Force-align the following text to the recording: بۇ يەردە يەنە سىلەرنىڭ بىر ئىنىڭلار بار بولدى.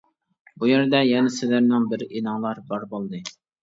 بۇ 0.63 0.69
يەردە 0.69 1.03
يەنە 1.09 1.35
سىلەرنىڭ 1.37 1.87
بىر 1.95 2.09
ئىنىڭلار 2.09 2.67
بار 2.75 2.93
بولدى. 2.97 3.27